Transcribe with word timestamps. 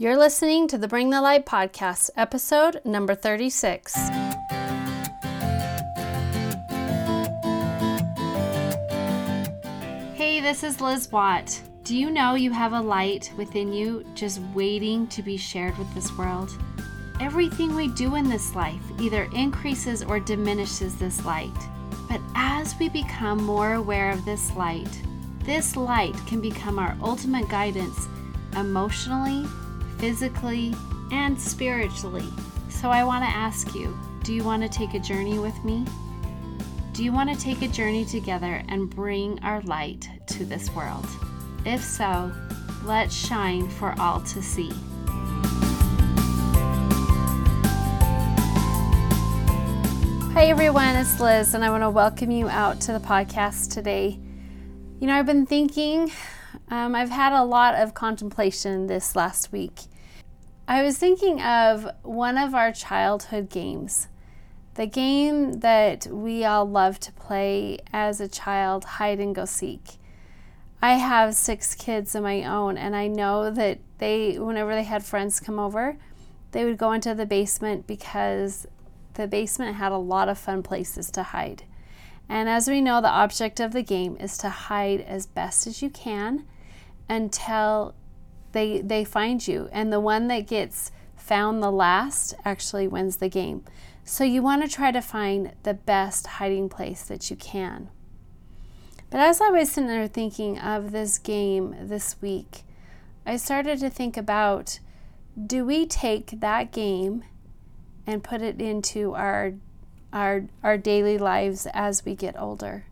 You're 0.00 0.16
listening 0.16 0.66
to 0.68 0.78
the 0.78 0.88
Bring 0.88 1.10
the 1.10 1.20
Light 1.20 1.44
podcast, 1.44 2.08
episode 2.16 2.80
number 2.86 3.14
36. 3.14 3.92
Hey, 10.14 10.40
this 10.40 10.64
is 10.64 10.80
Liz 10.80 11.12
Watt. 11.12 11.60
Do 11.84 11.94
you 11.94 12.10
know 12.10 12.34
you 12.34 12.50
have 12.50 12.72
a 12.72 12.80
light 12.80 13.30
within 13.36 13.74
you 13.74 14.06
just 14.14 14.40
waiting 14.54 15.06
to 15.08 15.22
be 15.22 15.36
shared 15.36 15.76
with 15.76 15.94
this 15.94 16.16
world? 16.16 16.50
Everything 17.20 17.76
we 17.76 17.88
do 17.88 18.14
in 18.14 18.26
this 18.26 18.54
life 18.54 18.80
either 18.98 19.28
increases 19.36 20.02
or 20.02 20.18
diminishes 20.18 20.96
this 20.96 21.26
light. 21.26 21.52
But 22.08 22.22
as 22.34 22.74
we 22.78 22.88
become 22.88 23.44
more 23.44 23.74
aware 23.74 24.12
of 24.12 24.24
this 24.24 24.50
light, 24.56 25.02
this 25.44 25.76
light 25.76 26.16
can 26.26 26.40
become 26.40 26.78
our 26.78 26.96
ultimate 27.02 27.50
guidance 27.50 28.08
emotionally, 28.56 29.46
physically, 30.00 30.74
and 31.12 31.38
spiritually. 31.38 32.26
So 32.70 32.88
I 32.88 33.04
want 33.04 33.22
to 33.22 33.28
ask 33.28 33.74
you 33.74 33.94
do 34.22 34.32
you 34.32 34.42
want 34.42 34.62
to 34.62 34.68
take 34.68 34.94
a 34.94 34.98
journey 34.98 35.38
with 35.38 35.62
me? 35.62 35.84
Do 36.94 37.04
you 37.04 37.12
want 37.12 37.28
to 37.30 37.38
take 37.38 37.60
a 37.60 37.68
journey 37.68 38.06
together 38.06 38.62
and 38.68 38.88
bring 38.88 39.38
our 39.42 39.60
light 39.62 40.08
to 40.28 40.46
this 40.46 40.74
world? 40.74 41.06
If 41.66 41.84
so, 41.84 42.32
let's 42.84 43.14
shine 43.14 43.68
for 43.68 43.94
all 43.98 44.20
to 44.22 44.42
see. 44.42 44.72
Hi 50.32 50.46
everyone, 50.46 50.96
it's 50.96 51.20
Liz, 51.20 51.52
and 51.52 51.62
I 51.62 51.70
want 51.70 51.82
to 51.82 51.90
welcome 51.90 52.30
you 52.30 52.48
out 52.48 52.80
to 52.82 52.92
the 52.92 53.00
podcast 53.00 53.74
today. 53.74 54.18
You 54.98 55.06
know, 55.06 55.14
I've 55.14 55.26
been 55.26 55.44
thinking, 55.44 56.10
um, 56.68 56.94
I've 56.94 57.10
had 57.10 57.32
a 57.32 57.44
lot 57.44 57.74
of 57.74 57.94
contemplation 57.94 58.86
this 58.86 59.14
last 59.16 59.52
week, 59.52 59.80
I 60.68 60.82
was 60.82 60.98
thinking 60.98 61.40
of 61.42 61.88
one 62.02 62.38
of 62.38 62.54
our 62.54 62.70
childhood 62.70 63.50
games, 63.50 64.06
the 64.74 64.86
game 64.86 65.54
that 65.60 66.06
we 66.06 66.44
all 66.44 66.64
loved 66.64 67.02
to 67.02 67.12
play 67.12 67.78
as 67.92 68.20
a 68.20 68.28
child, 68.28 68.84
hide 68.84 69.18
and 69.18 69.34
go 69.34 69.44
seek. 69.44 69.98
I 70.80 70.94
have 70.94 71.34
six 71.34 71.74
kids 71.74 72.14
of 72.14 72.22
my 72.22 72.44
own, 72.44 72.78
and 72.78 72.94
I 72.94 73.08
know 73.08 73.50
that 73.50 73.80
they, 73.98 74.38
whenever 74.38 74.74
they 74.74 74.84
had 74.84 75.04
friends 75.04 75.40
come 75.40 75.58
over, 75.58 75.96
they 76.52 76.64
would 76.64 76.78
go 76.78 76.92
into 76.92 77.14
the 77.14 77.26
basement 77.26 77.86
because 77.86 78.66
the 79.14 79.26
basement 79.26 79.76
had 79.76 79.92
a 79.92 79.98
lot 79.98 80.28
of 80.28 80.38
fun 80.38 80.62
places 80.62 81.10
to 81.10 81.22
hide. 81.22 81.64
And 82.30 82.48
as 82.48 82.68
we 82.68 82.80
know, 82.80 83.00
the 83.00 83.08
object 83.08 83.58
of 83.58 83.72
the 83.72 83.82
game 83.82 84.16
is 84.20 84.38
to 84.38 84.48
hide 84.48 85.00
as 85.00 85.26
best 85.26 85.66
as 85.66 85.82
you 85.82 85.90
can 85.90 86.46
until 87.08 87.96
they 88.52 88.80
they 88.82 89.04
find 89.04 89.46
you. 89.46 89.68
And 89.72 89.92
the 89.92 89.98
one 89.98 90.28
that 90.28 90.46
gets 90.46 90.92
found 91.16 91.60
the 91.60 91.72
last 91.72 92.34
actually 92.44 92.86
wins 92.86 93.16
the 93.16 93.28
game. 93.28 93.64
So 94.04 94.22
you 94.22 94.42
want 94.42 94.62
to 94.62 94.68
try 94.68 94.92
to 94.92 95.00
find 95.00 95.54
the 95.64 95.74
best 95.74 96.28
hiding 96.38 96.68
place 96.68 97.02
that 97.02 97.30
you 97.30 97.36
can. 97.36 97.90
But 99.10 99.18
as 99.18 99.40
i 99.40 99.50
was 99.50 99.72
sitting 99.72 99.88
there 99.88 100.06
thinking 100.06 100.56
of 100.56 100.92
this 100.92 101.18
game 101.18 101.74
this 101.80 102.14
week 102.22 102.62
i 103.26 103.36
started 103.36 103.80
to 103.80 103.90
think 103.90 104.16
about 104.16 104.78
do 105.46 105.64
we 105.64 105.84
take 105.84 106.38
that 106.38 106.70
game 106.70 107.24
and 108.06 108.22
put 108.22 108.40
it 108.40 108.60
into 108.60 109.14
our 109.14 109.54
our 110.12 110.44
our 110.62 110.76
daily 110.76 111.18
lives 111.18 111.66
as 111.72 112.04
we 112.04 112.14
get 112.14 112.38
older 112.40 112.84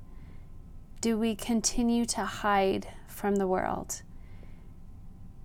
do 1.00 1.18
we 1.18 1.34
continue 1.34 2.04
to 2.04 2.24
hide 2.24 2.88
from 3.06 3.36
the 3.36 3.46
world 3.46 4.02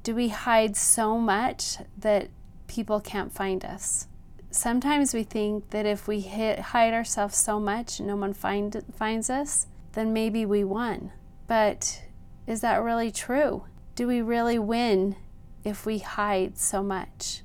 do 0.03 0.13
we 0.13 0.27
hide 0.27 0.75
so 0.75 1.17
much 1.17 1.77
that 1.97 2.27
people 2.67 2.99
can't 2.99 3.31
find 3.31 3.63
us? 3.63 4.07
Sometimes 4.51 5.13
we 5.13 5.23
think 5.23 5.69
that 5.69 5.85
if 5.85 6.07
we 6.07 6.19
hit, 6.19 6.59
hide 6.59 6.93
ourselves 6.93 7.37
so 7.37 7.59
much 7.59 8.01
no 8.01 8.17
one 8.17 8.33
find, 8.33 8.83
finds 8.93 9.29
us, 9.29 9.67
then 9.93 10.11
maybe 10.11 10.45
we 10.45 10.63
won. 10.63 11.11
But 11.47 12.03
is 12.45 12.59
that 12.61 12.83
really 12.83 13.11
true? 13.11 13.63
Do 13.95 14.07
we 14.07 14.21
really 14.21 14.59
win 14.59 15.15
if 15.63 15.85
we 15.85 15.99
hide 15.99 16.57
so 16.57 16.83
much? 16.83 17.43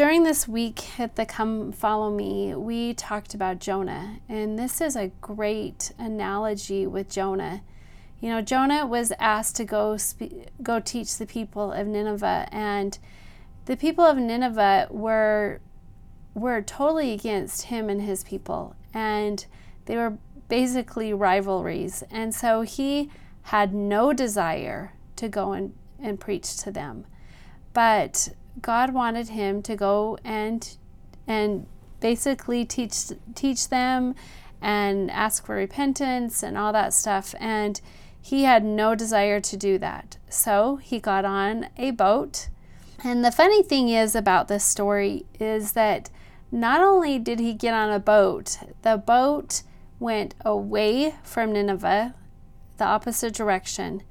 During 0.00 0.22
this 0.22 0.48
week 0.48 0.98
at 0.98 1.16
the 1.16 1.26
Come 1.26 1.72
Follow 1.72 2.10
Me, 2.10 2.54
we 2.54 2.94
talked 2.94 3.34
about 3.34 3.58
Jonah, 3.58 4.20
and 4.30 4.58
this 4.58 4.80
is 4.80 4.96
a 4.96 5.08
great 5.20 5.92
analogy 5.98 6.86
with 6.86 7.10
Jonah 7.10 7.60
you 8.20 8.30
know, 8.30 8.40
Jonah 8.40 8.86
was 8.86 9.12
asked 9.18 9.56
to 9.56 9.64
go 9.64 9.98
spe- 9.98 10.48
go 10.62 10.80
teach 10.80 11.18
the 11.18 11.26
people 11.26 11.70
of 11.72 11.86
Nineveh, 11.86 12.48
and 12.52 12.98
the 13.64 13.76
people 13.76 14.04
of 14.04 14.16
Nineveh 14.16 14.88
were 14.90 15.60
were 16.34 16.62
totally 16.62 17.12
against 17.12 17.64
him 17.64 17.90
and 17.90 18.00
his 18.00 18.24
people, 18.24 18.76
and 18.94 19.44
they 19.84 19.96
were 19.96 20.16
basically 20.48 21.12
rivalries. 21.12 22.04
And 22.10 22.34
so 22.34 22.62
he 22.62 23.10
had 23.42 23.74
no 23.74 24.12
desire 24.12 24.92
to 25.16 25.28
go 25.28 25.52
and, 25.52 25.74
and 25.98 26.20
preach 26.20 26.56
to 26.58 26.70
them. 26.70 27.06
But 27.72 28.30
God 28.60 28.92
wanted 28.92 29.30
him 29.30 29.62
to 29.62 29.76
go 29.76 30.18
and 30.24 30.76
and 31.26 31.66
basically 32.00 32.64
teach 32.64 33.12
teach 33.34 33.68
them 33.68 34.14
and 34.60 35.10
ask 35.10 35.44
for 35.44 35.54
repentance 35.54 36.42
and 36.42 36.58
all 36.58 36.72
that 36.72 36.92
stuff. 36.92 37.34
And 37.38 37.80
he 38.20 38.44
had 38.44 38.64
no 38.64 38.94
desire 38.94 39.40
to 39.40 39.56
do 39.56 39.78
that. 39.78 40.18
So 40.28 40.76
he 40.76 41.00
got 41.00 41.24
on 41.24 41.68
a 41.76 41.90
boat. 41.90 42.48
And 43.02 43.24
the 43.24 43.32
funny 43.32 43.62
thing 43.62 43.88
is 43.88 44.14
about 44.14 44.48
this 44.48 44.64
story 44.64 45.24
is 45.38 45.72
that 45.72 46.10
not 46.52 46.82
only 46.82 47.18
did 47.18 47.38
he 47.38 47.54
get 47.54 47.72
on 47.72 47.90
a 47.90 47.98
boat, 47.98 48.58
the 48.82 48.98
boat 48.98 49.62
went 49.98 50.34
away 50.44 51.14
from 51.22 51.52
Nineveh, 51.52 52.14
the 52.76 52.84
opposite 52.84 53.34
direction. 53.34 54.02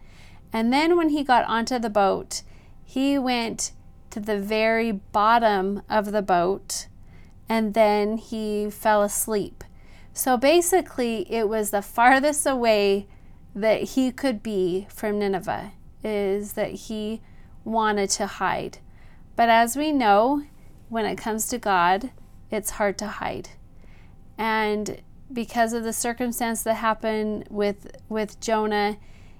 And 0.51 0.73
then 0.73 0.97
when 0.97 1.09
he 1.09 1.23
got 1.23 1.45
onto 1.45 1.77
the 1.77 1.89
boat, 1.89 2.41
he 2.83 3.19
went 3.19 3.71
to 4.11 4.19
the 4.19 4.39
very 4.39 4.91
bottom 4.91 5.81
of 5.89 6.11
the 6.11 6.21
boat 6.21 6.87
and 7.47 7.73
then 7.73 8.17
he 8.17 8.69
fell 8.69 9.01
asleep. 9.01 9.63
So 10.13 10.37
basically, 10.37 11.31
it 11.31 11.49
was 11.49 11.71
the 11.71 11.81
farthest 11.81 12.45
away 12.45 13.07
that 13.55 13.81
he 13.81 14.11
could 14.11 14.43
be 14.43 14.87
from 14.89 15.19
Nineveh 15.19 15.71
is 16.03 16.53
that 16.53 16.71
he 16.71 17.21
wanted 17.63 18.09
to 18.11 18.27
hide. 18.27 18.77
But 19.35 19.49
as 19.49 19.75
we 19.75 19.91
know, 19.91 20.43
when 20.89 21.05
it 21.05 21.17
comes 21.17 21.47
to 21.47 21.57
God, 21.57 22.11
it's 22.51 22.71
hard 22.71 22.97
to 22.99 23.07
hide. 23.07 23.49
And 24.37 25.01
because 25.31 25.73
of 25.73 25.83
the 25.83 25.93
circumstance 25.93 26.63
that 26.63 26.75
happened 26.75 27.45
with 27.49 27.95
with 28.07 28.39
Jonah, 28.39 28.97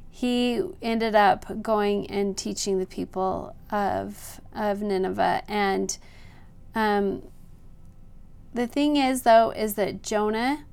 he 0.09 0.61
ended 0.81 1.15
up 1.15 1.61
going 1.61 2.09
and 2.09 2.37
teaching 2.37 2.79
the 2.79 2.85
people 2.85 3.55
of 3.71 4.41
of 4.53 4.81
Nineveh. 4.81 5.43
And 5.47 5.97
um, 6.75 7.23
the 8.53 8.67
thing 8.67 8.97
is, 8.97 9.21
though, 9.21 9.51
is 9.51 9.75
that 9.75 10.03
Jonah 10.03 10.65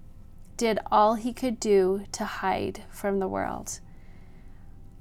did 0.57 0.79
all 0.91 1.15
he 1.15 1.33
could 1.33 1.61
do 1.61 2.05
to 2.13 2.25
hide 2.25 2.83
from 2.91 3.19
the 3.19 3.29
world. 3.29 3.81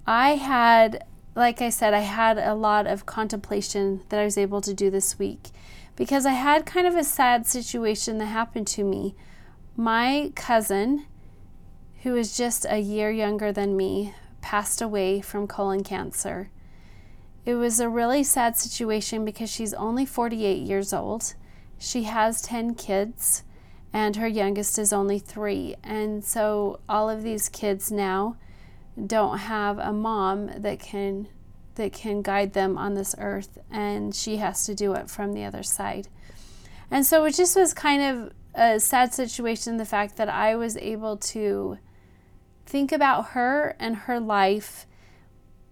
I 0.05 0.35
had, 0.35 1.05
like 1.33 1.61
I 1.61 1.69
said, 1.69 1.93
I 1.93 1.99
had 1.99 2.37
a 2.37 2.53
lot 2.53 2.85
of 2.85 3.05
contemplation 3.05 4.03
that 4.09 4.19
I 4.19 4.25
was 4.25 4.37
able 4.37 4.61
to 4.61 4.73
do 4.73 4.89
this 4.89 5.17
week 5.17 5.49
because 5.95 6.25
I 6.25 6.33
had 6.33 6.65
kind 6.65 6.85
of 6.85 6.95
a 6.95 7.03
sad 7.03 7.47
situation 7.47 8.17
that 8.17 8.25
happened 8.25 8.67
to 8.67 8.83
me. 8.83 9.15
My 9.77 10.31
cousin, 10.35 11.05
who 12.03 12.15
is 12.15 12.37
just 12.37 12.65
a 12.69 12.79
year 12.79 13.09
younger 13.09 13.51
than 13.51 13.77
me, 13.77 14.13
passed 14.45 14.79
away 14.79 15.19
from 15.21 15.47
colon 15.47 15.83
cancer. 15.83 16.51
It 17.47 17.55
was 17.55 17.79
a 17.79 17.89
really 17.89 18.23
sad 18.23 18.55
situation 18.55 19.25
because 19.25 19.49
she's 19.49 19.73
only 19.73 20.05
48 20.05 20.61
years 20.61 20.93
old. 20.93 21.33
She 21.79 22.03
has 22.03 22.43
10 22.43 22.75
kids 22.75 23.41
and 23.91 24.15
her 24.17 24.27
youngest 24.27 24.77
is 24.77 24.93
only 24.93 25.17
three. 25.17 25.75
And 25.83 26.23
so 26.23 26.79
all 26.87 27.09
of 27.09 27.23
these 27.23 27.49
kids 27.49 27.91
now 27.91 28.37
don't 29.03 29.39
have 29.39 29.79
a 29.79 29.91
mom 29.91 30.51
that 30.57 30.79
can 30.79 31.27
that 31.73 31.91
can 31.91 32.21
guide 32.21 32.53
them 32.53 32.77
on 32.77 32.93
this 32.93 33.15
earth 33.17 33.57
and 33.71 34.13
she 34.13 34.37
has 34.37 34.63
to 34.67 34.75
do 34.75 34.93
it 34.93 35.09
from 35.09 35.33
the 35.33 35.43
other 35.43 35.63
side. 35.63 36.07
And 36.91 37.03
so 37.03 37.25
it 37.25 37.33
just 37.33 37.55
was 37.55 37.73
kind 37.73 38.03
of 38.03 38.33
a 38.53 38.79
sad 38.79 39.11
situation 39.11 39.77
the 39.77 39.85
fact 39.85 40.17
that 40.17 40.29
I 40.29 40.55
was 40.55 40.77
able 40.77 41.17
to 41.33 41.79
think 42.65 42.91
about 42.91 43.29
her 43.29 43.75
and 43.79 43.95
her 43.95 44.19
life 44.19 44.85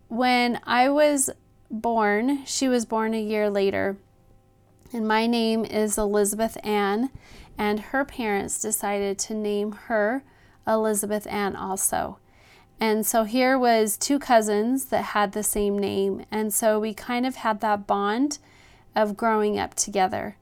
when 0.08 0.60
I 0.64 0.90
was 0.90 1.30
born. 1.70 2.46
She 2.46 2.68
was 2.68 2.86
born 2.86 3.14
a 3.14 3.22
year 3.22 3.50
later. 3.50 3.98
And 4.92 5.08
my 5.08 5.26
name 5.26 5.66
is 5.66 5.98
Elizabeth 5.98 6.58
Ann 6.64 7.10
and 7.58 7.80
her 7.80 8.06
parents 8.06 8.62
decided 8.62 9.18
to 9.20 9.34
name 9.34 9.72
her 9.88 10.24
Elizabeth 10.68 11.28
Ann 11.28 11.56
also. 11.56 12.18
And 12.80 13.06
so 13.06 13.24
here 13.24 13.58
was 13.58 13.98
two 13.98 14.20
cousins 14.20 14.86
that 14.86 15.04
had 15.04 15.32
the 15.32 15.44
same 15.44 15.78
name. 15.78 16.26
And 16.32 16.54
so 16.54 16.80
we 16.80 16.94
kind 16.94 17.26
of 17.26 17.36
had 17.36 17.62
that 17.62 17.88
bond 17.88 18.40
of 18.96 19.16
growing 19.16 19.60
up 19.60 19.74
together. 19.76 20.36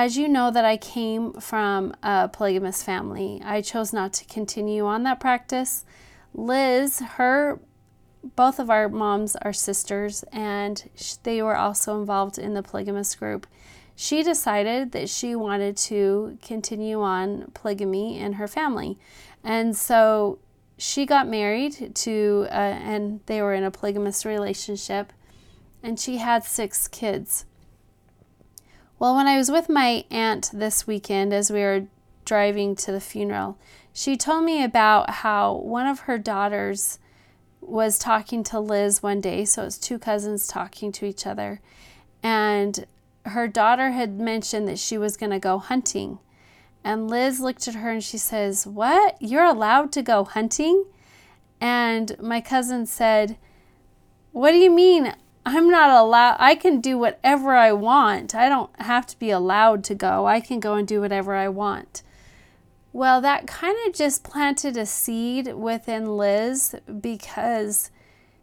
As 0.00 0.16
you 0.16 0.28
know 0.28 0.52
that 0.52 0.64
I 0.64 0.76
came 0.76 1.32
from 1.40 1.92
a 2.04 2.28
polygamous 2.28 2.84
family, 2.84 3.42
I 3.44 3.60
chose 3.60 3.92
not 3.92 4.12
to 4.12 4.24
continue 4.26 4.86
on 4.86 5.02
that 5.02 5.18
practice. 5.18 5.84
Liz, 6.32 7.00
her 7.00 7.58
both 8.36 8.60
of 8.60 8.70
our 8.70 8.88
moms 8.88 9.34
are 9.34 9.52
sisters 9.52 10.22
and 10.30 10.88
they 11.24 11.42
were 11.42 11.56
also 11.56 11.98
involved 11.98 12.38
in 12.38 12.54
the 12.54 12.62
polygamous 12.62 13.16
group. 13.16 13.48
She 13.96 14.22
decided 14.22 14.92
that 14.92 15.08
she 15.08 15.34
wanted 15.34 15.76
to 15.88 16.38
continue 16.42 17.02
on 17.02 17.50
polygamy 17.52 18.20
in 18.20 18.34
her 18.34 18.46
family. 18.46 19.00
And 19.42 19.76
so 19.76 20.38
she 20.76 21.06
got 21.06 21.26
married 21.26 21.96
to, 21.96 22.46
uh, 22.50 22.52
and 22.52 23.18
they 23.26 23.42
were 23.42 23.52
in 23.52 23.64
a 23.64 23.72
polygamous 23.72 24.24
relationship, 24.24 25.12
and 25.82 25.98
she 25.98 26.18
had 26.18 26.44
six 26.44 26.86
kids. 26.86 27.46
Well, 28.98 29.14
when 29.14 29.28
I 29.28 29.36
was 29.36 29.48
with 29.48 29.68
my 29.68 30.04
aunt 30.10 30.50
this 30.52 30.86
weekend 30.86 31.32
as 31.32 31.52
we 31.52 31.60
were 31.60 31.86
driving 32.24 32.74
to 32.76 32.90
the 32.90 33.00
funeral, 33.00 33.56
she 33.92 34.16
told 34.16 34.44
me 34.44 34.64
about 34.64 35.10
how 35.10 35.54
one 35.54 35.86
of 35.86 36.00
her 36.00 36.18
daughters 36.18 36.98
was 37.60 37.96
talking 37.96 38.42
to 38.44 38.58
Liz 38.58 39.00
one 39.00 39.20
day. 39.20 39.44
So 39.44 39.64
it's 39.64 39.78
two 39.78 40.00
cousins 40.00 40.48
talking 40.48 40.90
to 40.92 41.06
each 41.06 41.26
other. 41.26 41.60
And 42.24 42.86
her 43.24 43.46
daughter 43.46 43.90
had 43.90 44.18
mentioned 44.18 44.66
that 44.66 44.80
she 44.80 44.98
was 44.98 45.16
going 45.16 45.30
to 45.30 45.38
go 45.38 45.58
hunting. 45.58 46.18
And 46.82 47.08
Liz 47.08 47.38
looked 47.38 47.68
at 47.68 47.76
her 47.76 47.90
and 47.90 48.02
she 48.02 48.18
says, 48.18 48.66
What? 48.66 49.16
You're 49.20 49.44
allowed 49.44 49.92
to 49.92 50.02
go 50.02 50.24
hunting? 50.24 50.86
And 51.60 52.18
my 52.20 52.40
cousin 52.40 52.84
said, 52.86 53.36
What 54.32 54.50
do 54.50 54.58
you 54.58 54.70
mean? 54.70 55.14
I'm 55.50 55.70
not 55.70 55.88
allowed, 55.88 56.36
I 56.38 56.54
can 56.54 56.80
do 56.80 56.98
whatever 56.98 57.54
I 57.54 57.72
want. 57.72 58.34
I 58.34 58.50
don't 58.50 58.70
have 58.80 59.06
to 59.06 59.18
be 59.18 59.30
allowed 59.30 59.82
to 59.84 59.94
go. 59.94 60.26
I 60.26 60.40
can 60.40 60.60
go 60.60 60.74
and 60.74 60.86
do 60.86 61.00
whatever 61.00 61.34
I 61.34 61.48
want. 61.48 62.02
Well, 62.92 63.22
that 63.22 63.46
kind 63.46 63.76
of 63.86 63.94
just 63.94 64.24
planted 64.24 64.76
a 64.76 64.84
seed 64.84 65.54
within 65.54 66.18
Liz 66.18 66.74
because 67.00 67.90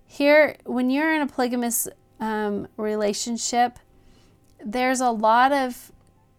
here, 0.06 0.58
when 0.66 0.90
you're 0.90 1.14
in 1.14 1.22
a 1.22 1.28
polygamous 1.28 1.88
um, 2.20 2.68
relationship, 2.76 3.78
there's 4.64 5.02
a 5.02 5.12
lot 5.12 5.52
of 5.52 5.92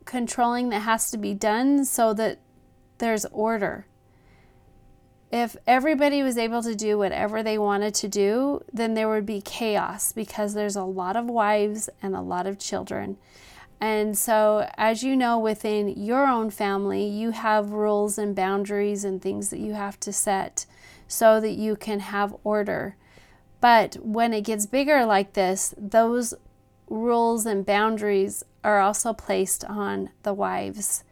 controlling 0.04 0.70
that 0.70 0.80
has 0.80 1.12
to 1.12 1.18
be 1.18 1.32
done 1.32 1.84
so 1.84 2.12
that 2.14 2.40
there's 2.98 3.24
order 3.26 3.86
if 5.30 5.56
everybody 5.66 6.22
was 6.22 6.38
able 6.38 6.62
to 6.62 6.74
do 6.74 6.98
whatever 6.98 7.42
they 7.42 7.58
wanted 7.58 7.94
to 7.96 8.08
do, 8.08 8.62
then 8.72 8.94
there 8.94 9.08
would 9.08 9.26
be 9.26 9.40
chaos 9.40 10.12
because 10.12 10.54
there's 10.54 10.76
a 10.76 10.84
lot 10.84 11.16
of 11.16 11.26
wives 11.26 11.88
and 12.00 12.14
a 12.14 12.20
lot 12.20 12.46
of 12.46 12.58
children. 12.58 13.16
And 13.80 14.16
so, 14.16 14.68
as 14.78 15.02
you 15.02 15.16
know, 15.16 15.38
within 15.38 15.88
your 15.88 16.26
own 16.26 16.50
family, 16.50 17.04
you 17.04 17.32
have 17.32 17.72
rules 17.72 18.16
and 18.16 18.34
boundaries 18.34 19.04
and 19.04 19.20
things 19.20 19.50
that 19.50 19.58
you 19.58 19.74
have 19.74 20.00
to 20.00 20.12
set 20.12 20.64
so 21.08 21.40
that 21.40 21.52
you 21.52 21.76
can 21.76 22.00
have 22.00 22.34
order. 22.42 22.96
But 23.60 23.96
when 24.00 24.32
it 24.32 24.42
gets 24.42 24.64
bigger 24.64 25.04
like 25.04 25.34
this, 25.34 25.74
those 25.76 26.32
rules 26.88 27.46
and 27.46 27.66
boundaries 27.66 28.44
are 28.64 28.80
also 28.80 29.12
placed 29.12 29.64
on 29.64 30.10
the 30.22 30.32
wives 30.32 31.04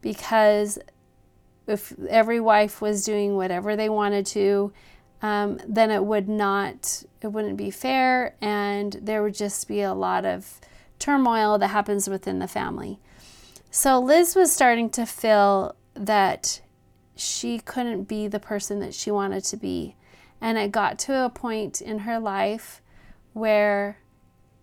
because 0.00 0.78
if 1.66 1.94
every 2.08 2.40
wife 2.40 2.80
was 2.80 3.04
doing 3.04 3.36
whatever 3.36 3.76
they 3.76 3.88
wanted 3.88 4.26
to, 4.26 4.72
um, 5.22 5.58
then 5.66 5.90
it 5.90 6.04
would 6.04 6.28
not, 6.28 7.02
it 7.20 7.28
wouldn't 7.28 7.56
be 7.56 7.70
fair, 7.70 8.36
and 8.40 8.92
there 9.00 9.22
would 9.22 9.34
just 9.34 9.66
be 9.66 9.80
a 9.80 9.94
lot 9.94 10.24
of 10.24 10.60
turmoil 10.98 11.58
that 11.58 11.68
happens 11.68 12.08
within 12.08 12.38
the 12.38 12.48
family. 12.48 12.98
So 13.70 13.98
Liz 13.98 14.36
was 14.36 14.52
starting 14.52 14.90
to 14.90 15.06
feel 15.06 15.74
that 15.94 16.60
she 17.16 17.58
couldn't 17.58 18.04
be 18.04 18.28
the 18.28 18.40
person 18.40 18.80
that 18.80 18.94
she 18.94 19.10
wanted 19.10 19.44
to 19.44 19.56
be. 19.56 19.96
And 20.40 20.58
it 20.58 20.72
got 20.72 20.98
to 21.00 21.24
a 21.24 21.30
point 21.30 21.80
in 21.80 22.00
her 22.00 22.18
life 22.18 22.82
where 23.32 23.98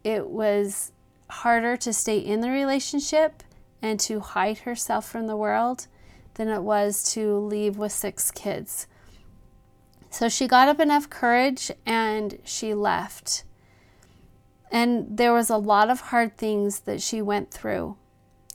it 0.04 0.28
was 0.28 0.92
harder 1.30 1.78
to 1.78 1.94
stay 1.94 2.18
in 2.18 2.42
the 2.42 2.50
relationship 2.50 3.44
and 3.82 4.00
to 4.02 4.20
hide 4.20 4.60
herself 4.60 5.10
from 5.10 5.28
the 5.28 5.36
world 5.36 5.88
than 6.36 6.48
it 6.48 6.64
was 6.64 7.04
to 7.14 7.38
leave 7.38 7.78
with 7.78 7.92
six 7.92 8.32
kids. 8.32 8.88
So 10.10 10.28
she 10.28 10.48
got 10.48 10.68
up 10.68 10.80
enough 10.80 11.10
courage 11.10 11.72
and 11.86 12.40
she 12.44 12.74
left. 12.74 13.44
And 14.72 15.18
there 15.18 15.34
was 15.34 15.50
a 15.50 15.58
lot 15.58 15.90
of 15.90 16.02
hard 16.02 16.38
things 16.38 16.82
that 16.82 17.02
she 17.02 17.22
went 17.22 17.52
through. 17.52 17.98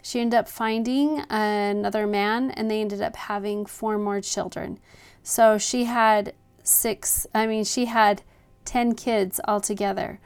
She 0.03 0.21
ended 0.21 0.39
up 0.39 0.49
finding 0.49 1.25
another 1.29 2.07
man 2.07 2.51
and 2.51 2.71
they 2.71 2.81
ended 2.81 3.03
up 3.03 3.17
having 3.17 3.67
four 3.67 3.99
more 3.99 4.21
children. 4.21 4.79
So 5.23 5.59
she 5.59 5.85
had 5.85 6.35
six, 6.63 7.27
I 7.35 7.47
mean, 7.47 7.65
she 7.65 7.87
had 7.87 8.23
10 8.67 8.95
kids 8.95 9.41
altogether. 9.49 10.21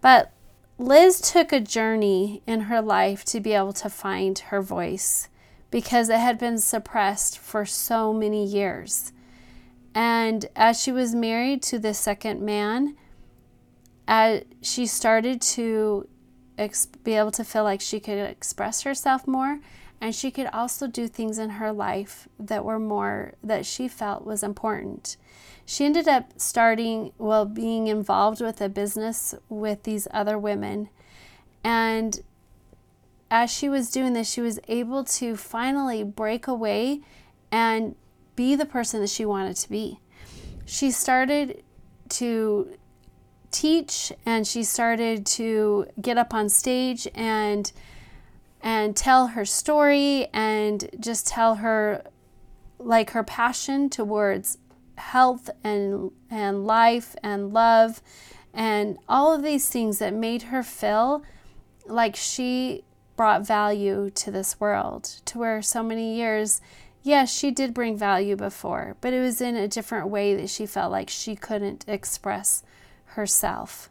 But 0.00 0.32
Liz 0.78 1.20
took 1.20 1.52
a 1.52 1.60
journey 1.60 2.42
in 2.46 2.62
her 2.62 2.80
life 2.80 3.24
to 3.26 3.40
be 3.40 3.54
able 3.54 3.72
to 3.72 3.88
find 3.88 4.38
her 4.38 4.62
voice 4.62 5.28
because 5.70 6.08
it 6.08 6.18
had 6.18 6.38
been 6.38 6.58
suppressed 6.58 7.38
for 7.38 7.64
so 7.66 8.12
many 8.12 8.44
years. 8.44 9.12
And 9.94 10.46
as 10.56 10.80
she 10.80 10.92
was 10.92 11.14
married 11.14 11.62
to 11.64 11.78
the 11.78 11.94
second 11.94 12.40
man, 12.40 12.96
as 14.06 14.44
she 14.62 14.86
started 14.86 15.40
to 15.42 16.08
ex- 16.56 16.86
be 16.86 17.14
able 17.14 17.30
to 17.32 17.44
feel 17.44 17.64
like 17.64 17.80
she 17.80 18.00
could 18.00 18.18
express 18.18 18.82
herself 18.82 19.26
more 19.26 19.60
and 20.00 20.14
she 20.14 20.30
could 20.30 20.46
also 20.52 20.86
do 20.86 21.08
things 21.08 21.38
in 21.38 21.50
her 21.50 21.72
life 21.72 22.28
that 22.38 22.64
were 22.64 22.78
more 22.78 23.34
that 23.42 23.66
she 23.66 23.88
felt 23.88 24.24
was 24.24 24.42
important. 24.42 25.16
She 25.66 25.84
ended 25.84 26.08
up 26.08 26.32
starting, 26.36 27.12
well, 27.18 27.44
being 27.44 27.88
involved 27.88 28.40
with 28.40 28.60
a 28.60 28.68
business 28.68 29.34
with 29.48 29.82
these 29.82 30.08
other 30.12 30.38
women. 30.38 30.88
And 31.64 32.20
as 33.30 33.50
she 33.50 33.68
was 33.68 33.90
doing 33.90 34.12
this, 34.12 34.30
she 34.30 34.40
was 34.40 34.58
able 34.68 35.04
to 35.04 35.36
finally 35.36 36.02
break 36.02 36.46
away 36.46 37.00
and 37.50 37.94
be 38.36 38.54
the 38.54 38.66
person 38.66 39.00
that 39.00 39.10
she 39.10 39.24
wanted 39.24 39.56
to 39.56 39.68
be. 39.68 39.98
She 40.64 40.90
started 40.90 41.62
to 42.10 42.76
teach 43.50 44.12
and 44.26 44.46
she 44.46 44.62
started 44.62 45.24
to 45.24 45.86
get 46.00 46.18
up 46.18 46.34
on 46.34 46.48
stage 46.48 47.08
and 47.14 47.72
and 48.60 48.96
tell 48.96 49.28
her 49.28 49.44
story 49.44 50.26
and 50.32 50.90
just 50.98 51.26
tell 51.26 51.56
her 51.56 52.04
like 52.78 53.10
her 53.10 53.22
passion 53.22 53.88
towards 53.88 54.58
health 54.96 55.48
and 55.64 56.10
and 56.30 56.66
life 56.66 57.14
and 57.22 57.52
love 57.52 58.02
and 58.52 58.98
all 59.08 59.34
of 59.34 59.42
these 59.42 59.68
things 59.68 59.98
that 59.98 60.12
made 60.12 60.42
her 60.42 60.62
feel 60.62 61.22
like 61.86 62.16
she 62.16 62.84
brought 63.18 63.44
value 63.44 64.08
to 64.10 64.30
this 64.30 64.60
world, 64.60 65.02
to 65.26 65.38
where 65.38 65.60
so 65.60 65.82
many 65.82 66.14
years, 66.14 66.60
yes, 67.02 67.36
she 67.36 67.50
did 67.50 67.74
bring 67.74 67.98
value 67.98 68.36
before, 68.36 68.96
but 69.00 69.12
it 69.12 69.20
was 69.20 69.40
in 69.40 69.56
a 69.56 69.66
different 69.66 70.08
way 70.08 70.36
that 70.36 70.48
she 70.48 70.64
felt 70.64 70.92
like 70.92 71.10
she 71.10 71.34
couldn't 71.34 71.84
express 71.88 72.62
herself. 73.04 73.90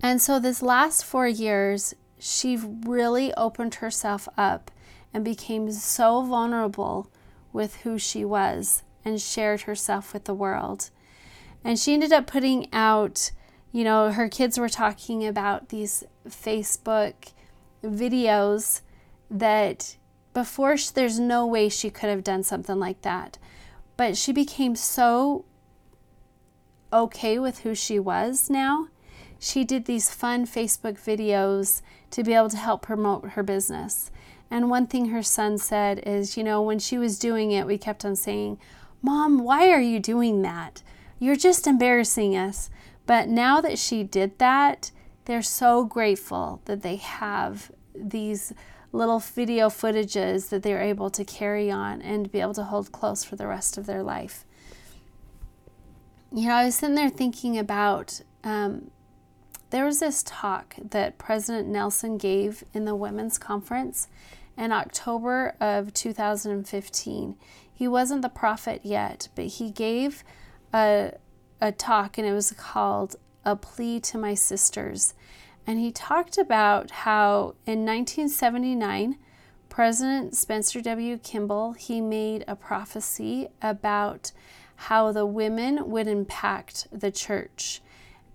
And 0.00 0.22
so, 0.22 0.38
this 0.38 0.62
last 0.62 1.04
four 1.04 1.26
years, 1.26 1.94
she 2.20 2.56
really 2.56 3.34
opened 3.34 3.76
herself 3.76 4.28
up 4.38 4.70
and 5.12 5.24
became 5.24 5.72
so 5.72 6.22
vulnerable 6.22 7.10
with 7.52 7.76
who 7.78 7.98
she 7.98 8.24
was 8.24 8.84
and 9.04 9.20
shared 9.20 9.62
herself 9.62 10.12
with 10.12 10.24
the 10.24 10.34
world. 10.34 10.90
And 11.64 11.78
she 11.80 11.94
ended 11.94 12.12
up 12.12 12.28
putting 12.28 12.72
out, 12.72 13.32
you 13.72 13.82
know, 13.82 14.12
her 14.12 14.28
kids 14.28 14.56
were 14.56 14.68
talking 14.68 15.26
about 15.26 15.70
these 15.70 16.04
Facebook 16.28 17.32
videos 17.82 18.80
that 19.30 19.96
before 20.34 20.76
she, 20.76 20.90
there's 20.94 21.18
no 21.18 21.46
way 21.46 21.68
she 21.68 21.90
could 21.90 22.10
have 22.10 22.24
done 22.24 22.42
something 22.42 22.78
like 22.78 23.02
that. 23.02 23.38
But 23.96 24.16
she 24.16 24.32
became 24.32 24.76
so 24.76 25.44
okay 26.92 27.38
with 27.38 27.60
who 27.60 27.74
she 27.74 27.98
was 27.98 28.50
now. 28.50 28.88
She 29.38 29.64
did 29.64 29.84
these 29.84 30.12
fun 30.12 30.46
Facebook 30.46 30.98
videos 30.98 31.82
to 32.10 32.22
be 32.22 32.34
able 32.34 32.50
to 32.50 32.56
help 32.56 32.82
promote 32.82 33.30
her 33.30 33.42
business. 33.42 34.10
And 34.50 34.70
one 34.70 34.86
thing 34.86 35.06
her 35.06 35.22
son 35.22 35.58
said 35.58 36.02
is, 36.06 36.36
you 36.36 36.44
know, 36.44 36.62
when 36.62 36.78
she 36.78 36.98
was 36.98 37.18
doing 37.18 37.50
it, 37.50 37.66
we 37.66 37.78
kept 37.78 38.04
on 38.04 38.16
saying, 38.16 38.58
Mom, 39.02 39.42
why 39.42 39.70
are 39.70 39.80
you 39.80 40.00
doing 40.00 40.42
that? 40.42 40.82
You're 41.18 41.36
just 41.36 41.66
embarrassing 41.66 42.36
us. 42.36 42.70
But 43.06 43.28
now 43.28 43.60
that 43.60 43.78
she 43.78 44.02
did 44.02 44.38
that, 44.38 44.90
they're 45.26 45.42
so 45.42 45.84
grateful 45.84 46.62
that 46.64 46.82
they 46.82 46.96
have 46.96 47.70
these 47.94 48.52
little 48.92 49.18
video 49.18 49.68
footages 49.68 50.48
that 50.48 50.62
they're 50.62 50.82
able 50.82 51.10
to 51.10 51.24
carry 51.24 51.70
on 51.70 52.00
and 52.00 52.32
be 52.32 52.40
able 52.40 52.54
to 52.54 52.64
hold 52.64 52.92
close 52.92 53.22
for 53.24 53.36
the 53.36 53.46
rest 53.46 53.76
of 53.76 53.86
their 53.86 54.02
life. 54.02 54.44
You 56.32 56.48
know, 56.48 56.54
I 56.54 56.64
was 56.64 56.76
sitting 56.76 56.94
there 56.94 57.10
thinking 57.10 57.58
about 57.58 58.20
um, 58.44 58.90
there 59.70 59.84
was 59.84 60.00
this 60.00 60.22
talk 60.22 60.76
that 60.90 61.18
President 61.18 61.68
Nelson 61.68 62.18
gave 62.18 62.64
in 62.72 62.84
the 62.84 62.94
Women's 62.94 63.36
Conference 63.36 64.08
in 64.56 64.72
October 64.72 65.54
of 65.60 65.92
2015. 65.92 67.36
He 67.72 67.88
wasn't 67.88 68.22
the 68.22 68.28
prophet 68.28 68.80
yet, 68.84 69.28
but 69.34 69.46
he 69.46 69.70
gave 69.70 70.24
a, 70.72 71.12
a 71.60 71.72
talk, 71.72 72.16
and 72.16 72.26
it 72.26 72.32
was 72.32 72.52
called 72.52 73.16
A 73.46 73.56
Plea 73.56 74.00
to 74.00 74.18
My 74.18 74.34
Sisters. 74.34 75.14
And 75.66 75.78
he 75.78 75.90
talked 75.90 76.36
about 76.36 76.90
how 76.90 77.54
in 77.64 77.86
1979, 77.86 79.16
President 79.68 80.36
Spencer 80.36 80.80
W. 80.82 81.16
Kimball, 81.16 81.72
he 81.72 82.00
made 82.00 82.44
a 82.46 82.56
prophecy 82.56 83.48
about 83.62 84.32
how 84.76 85.12
the 85.12 85.24
women 85.24 85.88
would 85.88 86.08
impact 86.08 86.88
the 86.92 87.10
church 87.10 87.80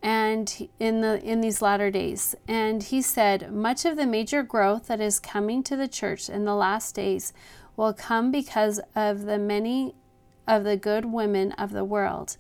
and 0.02 0.68
in 0.80 1.02
the 1.02 1.24
in 1.24 1.42
these 1.42 1.62
latter 1.62 1.92
days 1.92 2.34
and 2.48 2.84
he 2.84 3.02
said 3.02 3.54
much 3.54 3.86
of 3.86 3.96
the 3.98 4.06
major 4.08 4.42
growth 4.42 4.88
that 4.88 5.00
is 5.00 5.20
coming 5.20 5.62
to 5.62 5.76
the 5.76 5.88
church 5.88 6.28
in 6.28 6.44
the 6.44 6.56
last 6.56 6.96
days 6.96 7.34
will 7.76 7.94
come 7.94 8.32
because 8.32 8.80
of 8.96 9.22
the 9.24 9.38
many 9.38 9.94
of 10.48 10.64
the 10.64 10.76
good 10.76 11.06
women 11.06 11.52
of 11.52 11.72
the 11.72 11.86
world 11.86 12.38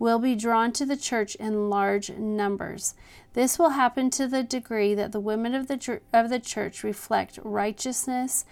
will 0.00 0.18
be 0.18 0.34
drawn 0.34 0.72
to 0.72 0.84
the 0.84 0.96
church 0.96 1.36
in 1.36 1.70
large 1.70 2.10
numbers 2.10 2.94
this 3.32 3.58
will 3.58 3.70
happen 3.70 4.10
to 4.10 4.26
the 4.26 4.42
degree 4.42 4.94
that 4.94 5.12
the 5.12 5.20
women 5.20 5.54
of 5.54 5.68
the 5.68 6.00
of 6.12 6.30
the 6.30 6.40
church 6.40 6.82
reflect 6.82 7.38
righteousness 7.44 8.44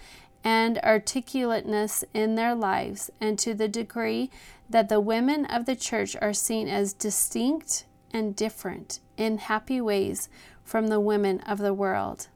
and 0.43 0.77
articulateness 0.79 2.05
in 2.13 2.35
their 2.35 2.55
lives 2.55 3.11
and 3.19 3.37
to 3.39 3.53
the 3.53 3.67
degree 3.67 4.29
that 4.69 4.87
the 4.87 5.01
women 5.01 5.45
of 5.45 5.65
the 5.65 5.75
church 5.75 6.15
are 6.21 6.33
seen 6.33 6.69
as 6.69 6.93
distinct 6.93 7.85
and 8.11 8.35
different 8.35 8.99
in 9.17 9.37
happy 9.37 9.81
ways 9.81 10.29
from 10.63 10.87
the 10.87 10.99
women 10.99 11.41
of 11.41 11.57
the 11.57 11.73
world. 11.73 12.27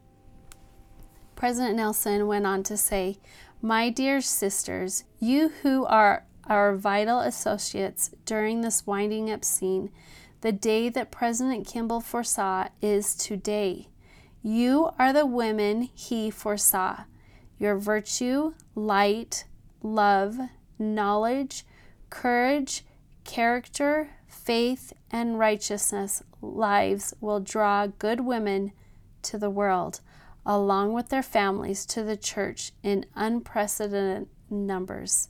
President 1.36 1.78
Nelson 1.78 2.28
went 2.28 2.46
on 2.46 2.64
to 2.64 2.76
say, 2.76 3.20
My 3.62 3.90
dear 3.90 4.20
sisters, 4.20 5.06
you 5.20 5.50
who 5.62 5.86
are 5.86 6.26
our 6.48 6.76
vital 6.76 7.20
associates 7.20 8.12
during 8.26 8.62
this 8.62 8.86
winding 8.86 9.32
up 9.32 9.46
scene, 9.46 9.90
the 10.42 10.52
day 10.52 10.90
that 10.90 11.12
President 11.12 11.66
Kimball 11.66 12.02
foresaw 12.02 12.68
is 12.82 13.16
today. 13.16 13.88
You 14.42 14.90
are 15.00 15.14
the 15.14 15.26
women 15.26 15.90
he 15.94 16.30
foresaw. 16.30 17.06
Your 17.58 17.78
virtue, 17.78 18.54
light, 18.76 19.46
love, 19.82 20.38
knowledge, 20.78 21.66
courage, 22.10 22.84
character, 23.24 24.10
faith, 24.28 24.92
and 25.12 25.40
righteousness 25.40 26.24
lives 26.42 27.14
will 27.22 27.40
draw 27.40 27.88
good 27.88 28.20
women 28.20 28.74
to 29.22 29.38
the 29.38 29.50
world, 29.50 30.02
along 30.46 30.92
with 30.92 31.08
their 31.08 31.24
families 31.24 31.86
to 31.86 32.04
the 32.04 32.18
church 32.18 32.74
in 32.84 33.06
unprecedented 33.16 34.28
numbers. 34.50 35.30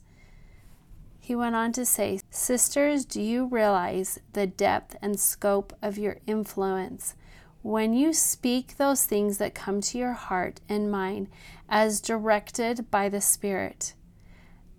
He 1.24 1.34
went 1.34 1.54
on 1.54 1.72
to 1.72 1.86
say, 1.86 2.20
Sisters, 2.28 3.06
do 3.06 3.18
you 3.22 3.46
realize 3.46 4.18
the 4.34 4.46
depth 4.46 4.94
and 5.00 5.18
scope 5.18 5.72
of 5.80 5.96
your 5.96 6.18
influence 6.26 7.14
when 7.62 7.94
you 7.94 8.12
speak 8.12 8.76
those 8.76 9.06
things 9.06 9.38
that 9.38 9.54
come 9.54 9.80
to 9.80 9.96
your 9.96 10.12
heart 10.12 10.60
and 10.68 10.90
mind 10.90 11.28
as 11.66 12.02
directed 12.02 12.90
by 12.90 13.08
the 13.08 13.22
Spirit? 13.22 13.94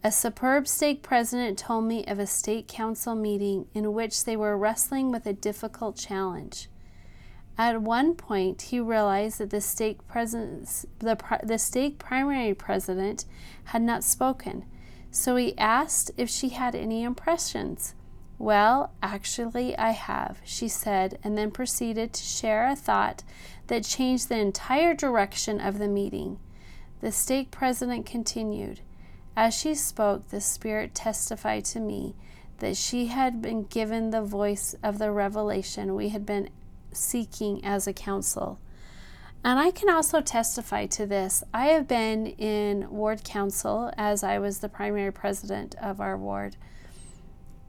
A 0.03 0.11
superb 0.11 0.67
stake 0.67 1.01
president 1.01 1.57
told 1.57 1.85
me 1.85 2.05
of 2.05 2.19
a 2.19 2.27
stake 2.27 2.67
council 2.67 3.15
meeting 3.15 3.65
in 3.73 3.93
which 3.93 4.23
they 4.23 4.37
were 4.37 4.55
wrestling 4.55 5.11
with 5.11 5.25
a 5.25 5.33
difficult 5.33 5.97
challenge. 5.97 6.69
At 7.57 7.81
one 7.81 8.13
point, 8.13 8.61
he 8.61 8.79
realized 8.79 9.39
that 9.39 9.49
the 9.49 9.61
stake, 9.61 9.97
the, 10.13 11.17
the 11.41 11.57
stake 11.57 11.97
primary 11.97 12.53
president 12.53 13.25
had 13.63 13.81
not 13.81 14.03
spoken, 14.03 14.65
so 15.15 15.37
he 15.37 15.57
asked 15.57 16.11
if 16.17 16.29
she 16.29 16.49
had 16.49 16.75
any 16.75 17.01
impressions. 17.01 17.95
Well, 18.37 18.91
actually, 19.01 19.77
I 19.77 19.91
have, 19.91 20.41
she 20.43 20.67
said, 20.67 21.17
and 21.23 21.37
then 21.37 21.51
proceeded 21.51 22.11
to 22.11 22.21
share 22.21 22.67
a 22.67 22.75
thought 22.75 23.23
that 23.67 23.85
changed 23.85 24.27
the 24.27 24.37
entire 24.37 24.93
direction 24.93 25.61
of 25.61 25.79
the 25.79 25.87
meeting. 25.87 26.37
The 26.99 27.13
stake 27.13 27.49
president 27.49 28.05
continued. 28.05 28.81
As 29.37 29.53
she 29.53 29.73
spoke, 29.73 30.27
the 30.31 30.41
Spirit 30.41 30.93
testified 30.93 31.63
to 31.65 31.79
me 31.79 32.13
that 32.57 32.75
she 32.75 33.05
had 33.05 33.41
been 33.41 33.63
given 33.63 34.09
the 34.09 34.21
voice 34.21 34.75
of 34.83 34.99
the 34.99 35.11
revelation 35.11 35.95
we 35.95 36.09
had 36.09 36.25
been 36.25 36.49
seeking 36.91 37.63
as 37.63 37.87
a 37.87 37.93
council. 37.93 38.59
And 39.45 39.59
I 39.59 39.69
can 39.69 39.89
also 39.89 40.21
testify 40.21 40.87
to 40.87 41.05
this. 41.05 41.43
I 41.53 41.67
have 41.67 41.87
been 41.87 42.25
in 42.25 42.89
ward 42.89 43.23
council 43.23 43.91
as 43.95 44.23
I 44.23 44.39
was 44.39 44.59
the 44.59 44.67
primary 44.67 45.13
president 45.13 45.75
of 45.79 46.01
our 46.01 46.17
ward. 46.17 46.57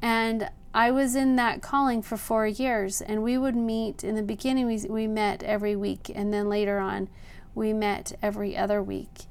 And 0.01 0.49
I 0.73 0.91
was 0.91 1.15
in 1.15 1.37
that 1.37 1.61
calling 1.61 2.01
for 2.01 2.17
four 2.17 2.47
years, 2.47 3.01
and 3.03 3.23
we 3.23 3.37
would 3.37 3.57
meet. 3.57 4.03
In 4.03 4.15
the 4.15 4.23
beginning, 4.23 4.67
we, 4.67 4.79
we 4.89 5.07
met 5.07 5.43
every 5.43 5.77
week, 5.77 6.11
and 6.15 6.33
then 6.33 6.49
later 6.49 6.79
on, 6.79 7.11
we 7.55 7.73
met 7.73 8.13
every 8.23 8.57
other 8.57 8.83
week. 8.83 9.27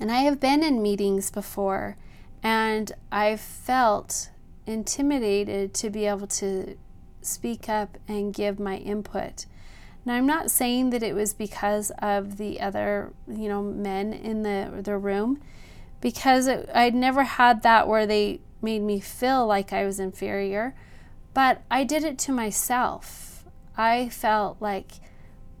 And 0.00 0.10
I 0.10 0.18
have 0.20 0.40
been 0.40 0.62
in 0.62 0.80
meetings 0.80 1.30
before 1.30 1.96
and 2.42 2.92
I've 3.10 3.40
felt 3.40 4.30
intimidated 4.66 5.74
to 5.74 5.90
be 5.90 6.06
able 6.06 6.28
to 6.28 6.76
speak 7.20 7.68
up 7.68 7.98
and 8.06 8.32
give 8.32 8.60
my 8.60 8.76
input. 8.76 9.46
Now 10.08 10.14
I'm 10.14 10.26
not 10.26 10.50
saying 10.50 10.88
that 10.90 11.02
it 11.02 11.14
was 11.14 11.34
because 11.34 11.92
of 11.98 12.38
the 12.38 12.62
other, 12.62 13.12
you 13.28 13.46
know, 13.46 13.60
men 13.60 14.14
in 14.14 14.42
the 14.42 14.80
the 14.82 14.96
room 14.96 15.38
because 16.00 16.46
it, 16.46 16.70
I'd 16.74 16.94
never 16.94 17.24
had 17.24 17.60
that 17.62 17.86
where 17.86 18.06
they 18.06 18.40
made 18.62 18.80
me 18.80 19.00
feel 19.00 19.46
like 19.46 19.70
I 19.70 19.84
was 19.84 20.00
inferior, 20.00 20.74
but 21.34 21.60
I 21.70 21.84
did 21.84 22.04
it 22.04 22.18
to 22.20 22.32
myself. 22.32 23.44
I 23.76 24.08
felt 24.08 24.56
like 24.60 24.92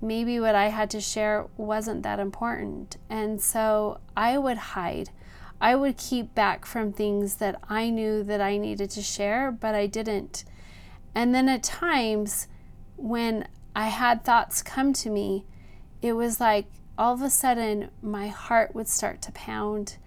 maybe 0.00 0.40
what 0.40 0.54
I 0.54 0.68
had 0.68 0.88
to 0.92 1.00
share 1.02 1.48
wasn't 1.58 2.02
that 2.04 2.18
important. 2.18 2.96
And 3.10 3.42
so 3.42 4.00
I 4.16 4.38
would 4.38 4.56
hide. 4.56 5.10
I 5.60 5.74
would 5.74 5.98
keep 5.98 6.34
back 6.34 6.64
from 6.64 6.94
things 6.94 7.34
that 7.34 7.60
I 7.68 7.90
knew 7.90 8.22
that 8.22 8.40
I 8.40 8.56
needed 8.56 8.88
to 8.92 9.02
share, 9.02 9.52
but 9.52 9.74
I 9.74 9.86
didn't. 9.86 10.44
And 11.14 11.34
then 11.34 11.50
at 11.50 11.62
times 11.62 12.48
when 12.96 13.46
I 13.78 13.90
had 13.90 14.24
thoughts 14.24 14.60
come 14.60 14.92
to 14.94 15.08
me, 15.08 15.44
it 16.02 16.14
was 16.14 16.40
like 16.40 16.66
all 16.98 17.14
of 17.14 17.22
a 17.22 17.30
sudden 17.30 17.90
my 18.02 18.26
heart 18.26 18.74
would 18.74 18.88
start 18.88 19.22
to 19.22 19.30
pound. 19.30 19.98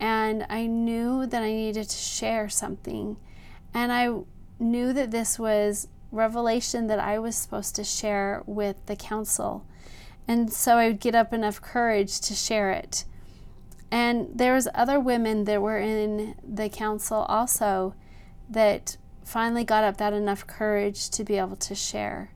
And 0.00 0.46
I 0.48 0.64
knew 0.64 1.26
that 1.26 1.42
I 1.42 1.52
needed 1.52 1.90
to 1.90 1.96
share 1.96 2.48
something. 2.48 3.18
And 3.74 3.92
I 3.92 4.14
knew 4.58 4.94
that 4.94 5.10
this 5.10 5.38
was 5.38 5.88
revelation 6.10 6.86
that 6.86 7.00
I 7.00 7.18
was 7.18 7.36
supposed 7.36 7.76
to 7.76 7.84
share 7.84 8.42
with 8.46 8.76
the 8.86 8.96
council. 8.96 9.66
And 10.26 10.50
so 10.50 10.78
I 10.78 10.86
would 10.86 11.00
get 11.00 11.14
up 11.14 11.34
enough 11.34 11.60
courage 11.60 12.18
to 12.22 12.32
share 12.32 12.70
it. 12.70 13.04
And 13.90 14.30
there 14.34 14.54
was 14.54 14.68
other 14.74 14.98
women 14.98 15.44
that 15.44 15.60
were 15.60 15.78
in 15.78 16.34
the 16.42 16.70
council 16.70 17.26
also 17.28 17.94
that 18.48 18.96
finally 19.22 19.64
got 19.64 19.84
up 19.84 19.98
that 19.98 20.14
enough 20.14 20.46
courage 20.46 21.10
to 21.10 21.24
be 21.24 21.36
able 21.36 21.56
to 21.56 21.74
share. 21.74 22.30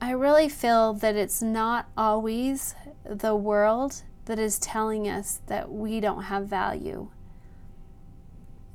I 0.00 0.12
really 0.12 0.48
feel 0.48 0.94
that 0.94 1.16
it's 1.16 1.42
not 1.42 1.88
always 1.96 2.74
the 3.04 3.34
world 3.34 4.02
that 4.26 4.38
is 4.38 4.58
telling 4.58 5.08
us 5.08 5.40
that 5.46 5.70
we 5.70 6.00
don't 6.00 6.24
have 6.24 6.46
value 6.46 7.08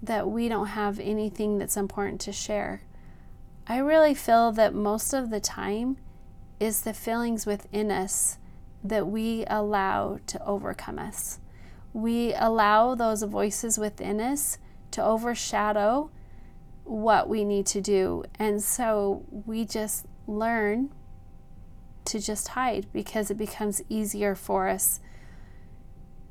that 0.04 0.30
we 0.30 0.50
don't 0.50 0.68
have 0.68 1.00
anything 1.00 1.58
that's 1.58 1.78
important 1.78 2.20
to 2.20 2.34
share. 2.34 2.82
I 3.66 3.78
really 3.78 4.14
feel 4.14 4.52
that 4.52 4.76
most 4.76 5.14
of 5.14 5.30
the 5.30 5.40
time 5.40 5.96
is 6.60 6.82
the 6.82 6.94
feelings 6.94 7.46
within 7.46 7.90
us 7.90 8.38
that 8.84 9.08
we 9.08 9.46
allow 9.48 10.20
to 10.28 10.46
overcome 10.46 11.00
us. 11.00 11.40
We 11.94 12.34
allow 12.34 12.96
those 12.96 13.24
voices 13.24 13.78
within 13.78 14.20
us 14.20 14.58
to 14.92 15.02
overshadow 15.02 16.12
what 16.84 17.30
we 17.30 17.46
need 17.46 17.66
to 17.68 17.80
do. 17.80 18.26
And 18.38 18.62
so 18.62 19.24
we 19.30 19.64
just 19.64 20.06
learn 20.28 20.90
to 22.06 22.20
just 22.20 22.50
hide 22.50 22.88
because 22.94 23.32
it 23.32 23.38
becomes 23.38 23.82
easier 23.90 24.36
for 24.36 24.68
us 24.68 25.00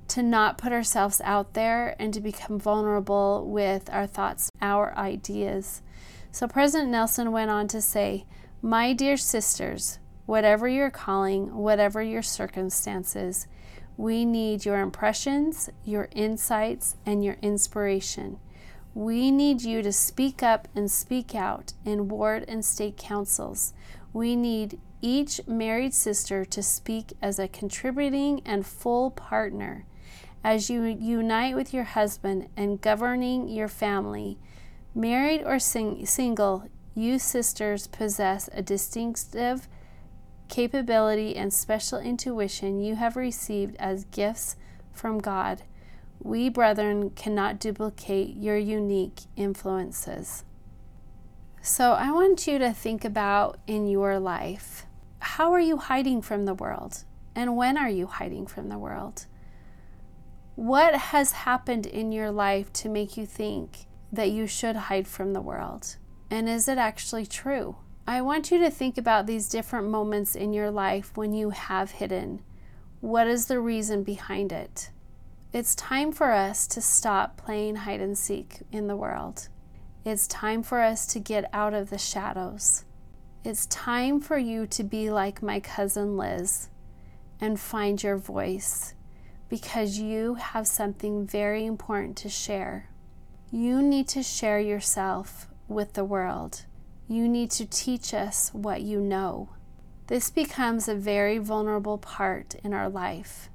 to 0.08 0.22
not 0.22 0.58
put 0.58 0.72
ourselves 0.72 1.20
out 1.24 1.54
there 1.54 1.96
and 1.98 2.12
to 2.12 2.20
become 2.20 2.58
vulnerable 2.58 3.46
with 3.48 3.88
our 3.90 4.06
thoughts, 4.06 4.50
our 4.60 4.94
ideas. 4.96 5.80
So 6.30 6.46
President 6.46 6.90
Nelson 6.90 7.32
went 7.32 7.50
on 7.50 7.66
to 7.68 7.80
say, 7.80 8.26
My 8.60 8.92
dear 8.92 9.16
sisters, 9.16 9.98
whatever 10.26 10.68
your 10.68 10.90
calling, 10.90 11.54
whatever 11.54 12.02
your 12.02 12.22
circumstances, 12.22 13.46
we 13.96 14.24
need 14.24 14.64
your 14.64 14.80
impressions, 14.80 15.70
your 15.84 16.08
insights, 16.12 16.96
and 17.06 17.24
your 17.24 17.36
inspiration. 17.42 18.38
We 18.94 19.30
need 19.30 19.62
you 19.62 19.82
to 19.82 19.92
speak 19.92 20.42
up 20.42 20.68
and 20.74 20.90
speak 20.90 21.34
out 21.34 21.72
in 21.84 22.08
ward 22.08 22.44
and 22.48 22.64
stake 22.64 22.96
councils. 22.96 23.72
We 24.12 24.36
need 24.36 24.78
each 25.02 25.40
married 25.46 25.92
sister 25.92 26.44
to 26.44 26.62
speak 26.62 27.12
as 27.20 27.38
a 27.38 27.48
contributing 27.48 28.40
and 28.46 28.64
full 28.64 29.10
partner. 29.10 29.84
As 30.44 30.70
you 30.70 30.84
unite 30.84 31.54
with 31.54 31.74
your 31.74 31.84
husband 31.84 32.48
and 32.56 32.80
governing 32.80 33.48
your 33.48 33.68
family, 33.68 34.38
married 34.94 35.42
or 35.44 35.58
sing- 35.58 36.06
single, 36.06 36.68
you 36.94 37.18
sisters 37.18 37.86
possess 37.88 38.48
a 38.52 38.62
distinctive 38.62 39.68
capability 40.48 41.34
and 41.36 41.52
special 41.52 41.98
intuition 41.98 42.80
you 42.80 42.96
have 42.96 43.16
received 43.16 43.74
as 43.76 44.04
gifts 44.04 44.56
from 44.92 45.18
God. 45.18 45.62
We, 46.22 46.48
brethren, 46.48 47.10
cannot 47.10 47.58
duplicate 47.58 48.36
your 48.36 48.56
unique 48.56 49.22
influences. 49.34 50.44
So, 51.62 51.92
I 51.92 52.10
want 52.10 52.46
you 52.46 52.58
to 52.58 52.72
think 52.72 53.04
about 53.04 53.58
in 53.66 53.86
your 53.86 54.18
life 54.18 54.86
how 55.36 55.50
are 55.54 55.60
you 55.60 55.78
hiding 55.78 56.20
from 56.20 56.44
the 56.44 56.52
world? 56.52 57.04
And 57.34 57.56
when 57.56 57.78
are 57.78 57.88
you 57.88 58.06
hiding 58.06 58.46
from 58.46 58.68
the 58.68 58.76
world? 58.76 59.24
What 60.56 60.94
has 60.94 61.32
happened 61.32 61.86
in 61.86 62.12
your 62.12 62.30
life 62.30 62.70
to 62.74 62.90
make 62.90 63.16
you 63.16 63.24
think 63.24 63.86
that 64.12 64.30
you 64.30 64.46
should 64.46 64.76
hide 64.76 65.08
from 65.08 65.32
the 65.32 65.40
world? 65.40 65.96
And 66.30 66.50
is 66.50 66.68
it 66.68 66.76
actually 66.76 67.24
true? 67.24 67.76
I 68.06 68.20
want 68.20 68.50
you 68.50 68.58
to 68.58 68.68
think 68.68 68.98
about 68.98 69.24
these 69.24 69.48
different 69.48 69.88
moments 69.88 70.34
in 70.34 70.52
your 70.52 70.70
life 70.70 71.16
when 71.16 71.32
you 71.32 71.48
have 71.48 71.92
hidden. 71.92 72.42
What 73.00 73.26
is 73.26 73.46
the 73.46 73.58
reason 73.58 74.02
behind 74.02 74.52
it? 74.52 74.90
It's 75.50 75.74
time 75.74 76.12
for 76.12 76.32
us 76.32 76.66
to 76.66 76.82
stop 76.82 77.38
playing 77.38 77.76
hide 77.76 78.02
and 78.02 78.18
seek 78.18 78.58
in 78.70 78.86
the 78.86 78.96
world. 78.96 79.48
It's 80.04 80.26
time 80.26 80.62
for 80.62 80.82
us 80.82 81.06
to 81.06 81.18
get 81.18 81.48
out 81.54 81.72
of 81.72 81.88
the 81.88 81.96
shadows. 81.96 82.84
It's 83.44 83.66
time 83.66 84.20
for 84.20 84.38
you 84.38 84.68
to 84.68 84.84
be 84.84 85.10
like 85.10 85.42
my 85.42 85.58
cousin 85.58 86.16
Liz 86.16 86.68
and 87.40 87.58
find 87.58 88.00
your 88.00 88.16
voice 88.16 88.94
because 89.48 89.98
you 89.98 90.34
have 90.34 90.68
something 90.68 91.26
very 91.26 91.66
important 91.66 92.16
to 92.18 92.28
share. 92.28 92.88
You 93.50 93.82
need 93.82 94.06
to 94.08 94.22
share 94.22 94.60
yourself 94.60 95.48
with 95.66 95.94
the 95.94 96.04
world. 96.04 96.66
You 97.08 97.26
need 97.26 97.50
to 97.52 97.66
teach 97.66 98.14
us 98.14 98.50
what 98.54 98.82
you 98.82 99.00
know. 99.00 99.48
This 100.06 100.30
becomes 100.30 100.86
a 100.86 100.94
very 100.94 101.38
vulnerable 101.38 101.98
part 101.98 102.54
in 102.62 102.72
our 102.72 102.88
life. 102.88 103.50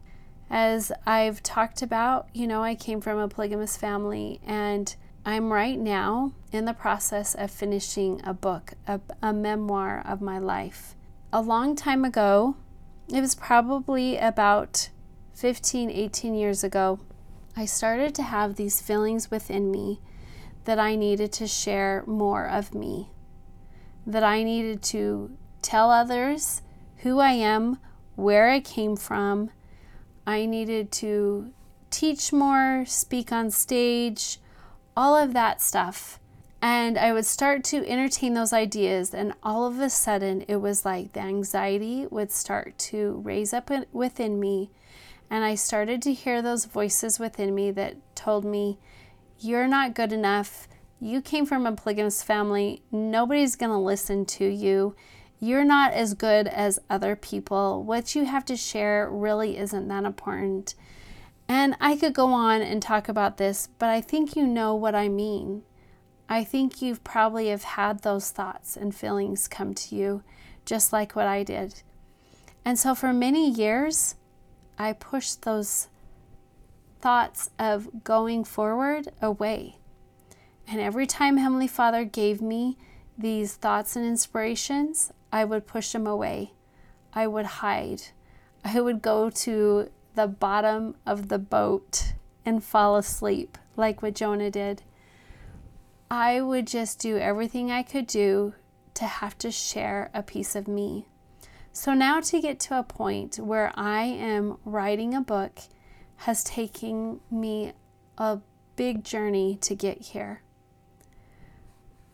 As 0.49 0.91
I've 1.05 1.41
talked 1.41 1.81
about, 1.81 2.27
you 2.33 2.45
know, 2.45 2.61
I 2.61 2.75
came 2.75 2.99
from 2.99 3.19
a 3.19 3.29
polygamous 3.29 3.77
family 3.77 4.41
and 4.45 4.93
I'm 5.27 5.51
right 5.51 5.77
now 5.77 6.31
in 6.53 6.63
the 6.63 6.73
process 6.73 7.35
of 7.35 7.51
finishing 7.51 8.21
a 8.23 8.33
book, 8.33 8.75
a, 8.87 9.01
a, 9.21 9.33
memoir 9.33 10.01
of 10.05 10.21
my 10.21 10.39
life. 10.39 10.95
A 11.33 11.41
long 11.41 11.75
time 11.75 12.05
ago, 12.05 12.55
it 13.13 13.19
was 13.19 13.35
probably 13.35 14.15
about 14.15 14.87
15, 15.35 15.91
18 15.91 16.33
years 16.33 16.63
ago, 16.63 17.01
I 17.57 17.65
started 17.65 18.15
to 18.15 18.23
have 18.23 18.55
these 18.55 18.81
feelings 18.81 19.29
within 19.29 19.69
me 19.69 19.99
that 20.63 20.79
I 20.79 20.95
needed 20.95 21.33
to 21.33 21.45
share 21.45 22.05
more 22.07 22.47
of 22.47 22.73
me, 22.73 23.09
that 24.05 24.23
I 24.23 24.43
needed 24.43 24.81
to 24.83 25.35
tell 25.61 25.91
others 25.91 26.61
who 26.99 27.19
I 27.19 27.33
am, 27.33 27.79
where 28.15 28.49
I 28.49 28.61
came 28.61 28.95
from. 28.95 29.49
I 30.25 30.45
needed 30.45 30.89
to 30.93 31.51
teach 31.89 32.31
more, 32.31 32.85
speak 32.85 33.33
on 33.33 33.51
stage, 33.51 34.39
all 34.97 35.15
of 35.15 35.31
that 35.33 35.61
stuff. 35.61 36.19
And 36.61 36.97
I 36.97 37.13
would 37.13 37.25
start 37.25 37.63
to 37.65 37.87
entertain 37.87 38.33
those 38.33 38.51
ideas, 38.51 39.13
and 39.13 39.33
all 39.43 39.65
of 39.65 39.79
a 39.79 39.89
sudden, 39.89 40.43
it 40.49 40.57
was 40.57 40.83
like 40.83 41.13
the 41.13 41.21
anxiety 41.21 42.07
would 42.07 42.31
start 42.31 42.77
to 42.79 43.21
raise 43.23 43.53
up 43.53 43.71
within 43.93 44.39
me 44.39 44.71
and 45.29 45.43
I 45.43 45.55
started 45.55 46.01
to 46.03 46.13
hear 46.13 46.41
those 46.41 46.65
voices 46.65 47.19
within 47.19 47.53
me 47.53 47.71
that 47.71 47.95
told 48.15 48.45
me, 48.45 48.77
You're 49.39 49.67
not 49.67 49.93
good 49.93 50.13
enough. 50.13 50.67
You 50.99 51.21
came 51.21 51.45
from 51.45 51.65
a 51.65 51.73
polygamous 51.73 52.23
family. 52.23 52.81
Nobody's 52.91 53.55
going 53.55 53.71
to 53.71 53.77
listen 53.77 54.25
to 54.25 54.45
you. 54.45 54.95
You're 55.39 55.65
not 55.65 55.93
as 55.93 56.13
good 56.15 56.47
as 56.47 56.79
other 56.89 57.15
people. 57.15 57.83
What 57.83 58.15
you 58.15 58.25
have 58.25 58.45
to 58.45 58.55
share 58.55 59.09
really 59.09 59.57
isn't 59.57 59.87
that 59.89 60.05
important. 60.05 60.73
And 61.47 61.75
I 61.79 61.95
could 61.95 62.13
go 62.13 62.33
on 62.33 62.61
and 62.61 62.81
talk 62.81 63.07
about 63.07 63.37
this, 63.37 63.69
but 63.79 63.89
I 63.89 64.01
think 64.01 64.35
you 64.35 64.45
know 64.45 64.75
what 64.75 64.95
I 64.95 65.07
mean. 65.07 65.63
I 66.29 66.43
think 66.43 66.81
you've 66.81 67.03
probably 67.03 67.47
have 67.47 67.63
had 67.63 68.01
those 68.01 68.31
thoughts 68.31 68.75
and 68.75 68.93
feelings 68.93 69.47
come 69.47 69.73
to 69.73 69.95
you 69.95 70.23
just 70.65 70.91
like 70.91 71.15
what 71.15 71.27
I 71.27 71.43
did. 71.43 71.81
And 72.65 72.77
so 72.77 72.93
for 72.93 73.13
many 73.13 73.49
years, 73.49 74.15
I 74.77 74.91
pushed 74.91 75.43
those 75.43 75.87
thoughts 76.99 77.49
of 77.57 78.03
going 78.03 78.43
forward 78.43 79.07
away. 79.21 79.77
And 80.67 80.81
every 80.81 81.07
time 81.07 81.37
Heavenly 81.37 81.67
Father 81.67 82.03
gave 82.03 82.41
me 82.41 82.77
these 83.17 83.55
thoughts 83.55 83.95
and 83.95 84.05
inspirations, 84.05 85.13
I 85.31 85.45
would 85.45 85.65
push 85.65 85.93
them 85.93 86.05
away. 86.05 86.51
I 87.13 87.25
would 87.25 87.45
hide. 87.45 88.01
I 88.65 88.81
would 88.81 89.01
go 89.01 89.29
to 89.29 89.89
the 90.17 90.27
bottom 90.27 90.95
of 91.05 91.29
the 91.29 91.37
boat 91.37 92.13
and 92.43 92.63
fall 92.63 92.97
asleep, 92.97 93.55
like 93.75 94.01
what 94.01 94.15
Jonah 94.15 94.49
did. 94.49 94.81
I 96.09 96.41
would 96.41 96.65
just 96.65 96.97
do 96.99 97.17
everything 97.17 97.71
I 97.71 97.83
could 97.83 98.07
do 98.07 98.55
to 98.95 99.05
have 99.05 99.37
to 99.37 99.51
share 99.51 100.09
a 100.15 100.23
piece 100.23 100.55
of 100.55 100.67
me. 100.67 101.05
So 101.71 101.93
now 101.93 102.19
to 102.21 102.41
get 102.41 102.59
to 102.61 102.79
a 102.79 102.83
point 102.83 103.37
where 103.37 103.71
I 103.75 104.05
am 104.05 104.57
writing 104.65 105.13
a 105.13 105.21
book 105.21 105.59
has 106.21 106.43
taken 106.43 107.19
me 107.29 107.73
a 108.17 108.39
big 108.75 109.03
journey 109.03 109.59
to 109.61 109.75
get 109.75 110.01
here. 110.01 110.41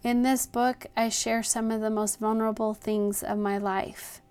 In 0.03 0.23
this 0.23 0.45
book, 0.45 0.87
I 0.97 1.07
share 1.07 1.41
some 1.41 1.71
of 1.71 1.79
the 1.79 1.89
most 1.89 2.19
vulnerable 2.19 2.73
things 2.73 3.23
of 3.23 3.37
my 3.37 3.57
life. 3.57 4.21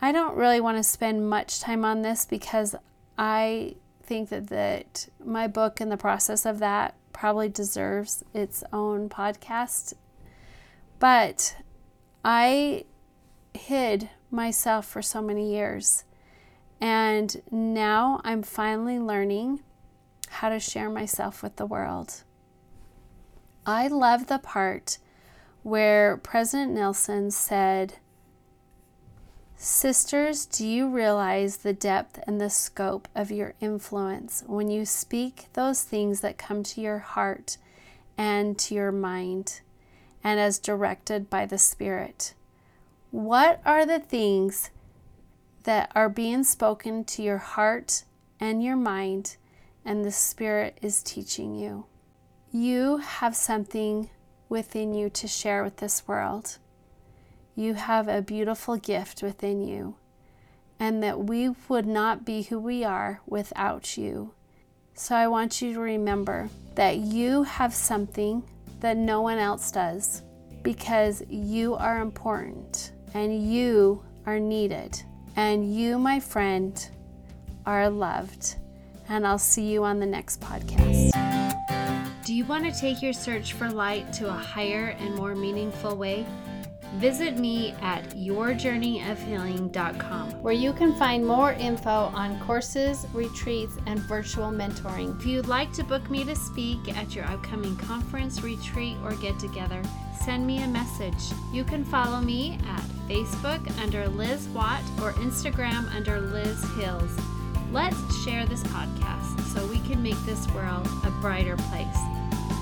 I 0.00 0.12
don't 0.12 0.36
really 0.36 0.60
want 0.60 0.76
to 0.76 0.82
spend 0.82 1.28
much 1.28 1.60
time 1.60 1.84
on 1.84 2.02
this 2.02 2.24
because 2.24 2.74
I 3.16 3.76
think 4.02 4.28
that, 4.30 4.46
that 4.48 5.08
my 5.24 5.46
book 5.46 5.80
and 5.80 5.90
the 5.90 5.96
process 5.96 6.46
of 6.46 6.60
that 6.60 6.94
probably 7.12 7.48
deserves 7.48 8.24
its 8.32 8.62
own 8.72 9.08
podcast. 9.08 9.94
But 10.98 11.56
I 12.24 12.84
hid 13.54 14.10
myself 14.30 14.86
for 14.86 15.02
so 15.02 15.20
many 15.20 15.52
years. 15.52 16.04
And 16.80 17.42
now 17.50 18.20
I'm 18.24 18.42
finally 18.42 18.98
learning 18.98 19.60
how 20.28 20.48
to 20.48 20.60
share 20.60 20.90
myself 20.90 21.42
with 21.42 21.56
the 21.56 21.66
world. 21.66 22.22
I 23.66 23.88
love 23.88 24.28
the 24.28 24.38
part 24.38 24.98
where 25.62 26.16
President 26.18 26.72
Nelson 26.72 27.30
said, 27.30 27.94
Sisters, 29.60 30.46
do 30.46 30.64
you 30.64 30.88
realize 30.88 31.58
the 31.58 31.72
depth 31.72 32.20
and 32.28 32.40
the 32.40 32.48
scope 32.48 33.08
of 33.16 33.32
your 33.32 33.54
influence 33.60 34.44
when 34.46 34.70
you 34.70 34.84
speak 34.84 35.46
those 35.54 35.82
things 35.82 36.20
that 36.20 36.38
come 36.38 36.62
to 36.62 36.80
your 36.80 37.00
heart 37.00 37.56
and 38.16 38.56
to 38.60 38.76
your 38.76 38.92
mind 38.92 39.60
and 40.22 40.38
as 40.38 40.60
directed 40.60 41.28
by 41.28 41.44
the 41.44 41.58
Spirit? 41.58 42.34
What 43.10 43.60
are 43.66 43.84
the 43.84 43.98
things 43.98 44.70
that 45.64 45.90
are 45.92 46.08
being 46.08 46.44
spoken 46.44 47.02
to 47.06 47.22
your 47.24 47.38
heart 47.38 48.04
and 48.38 48.62
your 48.62 48.76
mind, 48.76 49.38
and 49.84 50.04
the 50.04 50.12
Spirit 50.12 50.78
is 50.80 51.02
teaching 51.02 51.56
you? 51.56 51.86
You 52.52 52.98
have 52.98 53.34
something 53.34 54.10
within 54.48 54.94
you 54.94 55.10
to 55.10 55.26
share 55.26 55.64
with 55.64 55.78
this 55.78 56.06
world. 56.06 56.58
You 57.58 57.74
have 57.74 58.06
a 58.06 58.22
beautiful 58.22 58.76
gift 58.76 59.20
within 59.20 59.66
you, 59.66 59.96
and 60.78 61.02
that 61.02 61.24
we 61.24 61.48
would 61.68 61.88
not 61.88 62.24
be 62.24 62.42
who 62.42 62.60
we 62.60 62.84
are 62.84 63.20
without 63.26 63.96
you. 63.96 64.30
So 64.94 65.16
I 65.16 65.26
want 65.26 65.60
you 65.60 65.74
to 65.74 65.80
remember 65.80 66.50
that 66.76 66.98
you 66.98 67.42
have 67.42 67.74
something 67.74 68.44
that 68.78 68.96
no 68.96 69.22
one 69.22 69.38
else 69.38 69.72
does 69.72 70.22
because 70.62 71.24
you 71.28 71.74
are 71.74 72.00
important 72.00 72.92
and 73.12 73.52
you 73.52 74.04
are 74.24 74.38
needed. 74.38 75.02
And 75.34 75.74
you, 75.74 75.98
my 75.98 76.20
friend, 76.20 76.88
are 77.66 77.90
loved. 77.90 78.54
And 79.08 79.26
I'll 79.26 79.36
see 79.36 79.66
you 79.66 79.82
on 79.82 79.98
the 79.98 80.06
next 80.06 80.40
podcast. 80.40 81.10
Do 82.24 82.34
you 82.34 82.44
want 82.44 82.72
to 82.72 82.80
take 82.80 83.02
your 83.02 83.12
search 83.12 83.54
for 83.54 83.68
light 83.68 84.12
to 84.12 84.28
a 84.28 84.32
higher 84.32 84.94
and 85.00 85.16
more 85.16 85.34
meaningful 85.34 85.96
way? 85.96 86.24
Visit 86.96 87.38
me 87.38 87.72
at 87.82 88.16
yourjourneyofhealing.com, 88.16 90.30
where 90.42 90.54
you 90.54 90.72
can 90.72 90.94
find 90.96 91.26
more 91.26 91.52
info 91.52 91.90
on 91.90 92.40
courses, 92.40 93.06
retreats, 93.12 93.76
and 93.86 94.00
virtual 94.00 94.50
mentoring. 94.50 95.16
If 95.18 95.26
you'd 95.26 95.46
like 95.46 95.72
to 95.74 95.84
book 95.84 96.10
me 96.10 96.24
to 96.24 96.34
speak 96.34 96.96
at 96.96 97.14
your 97.14 97.26
upcoming 97.26 97.76
conference, 97.76 98.42
retreat, 98.42 98.96
or 99.04 99.12
get 99.16 99.38
together, 99.38 99.82
send 100.24 100.46
me 100.46 100.62
a 100.62 100.68
message. 100.68 101.22
You 101.52 101.64
can 101.64 101.84
follow 101.84 102.20
me 102.20 102.58
at 102.68 102.80
Facebook 103.08 103.60
under 103.82 104.08
Liz 104.08 104.48
Watt 104.48 104.82
or 105.02 105.12
Instagram 105.12 105.94
under 105.94 106.20
Liz 106.20 106.62
Hills. 106.76 107.10
Let's 107.70 108.24
share 108.24 108.46
this 108.46 108.62
podcast 108.64 109.40
so 109.54 109.66
we 109.66 109.80
can 109.80 110.02
make 110.02 110.18
this 110.24 110.48
world 110.52 110.88
a 111.04 111.10
brighter 111.20 111.56
place. 111.56 111.86